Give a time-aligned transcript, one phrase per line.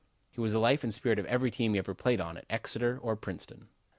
[0.31, 2.97] He was the life and spirit of every team he ever played on at Exeter
[3.03, 3.69] or Princeton."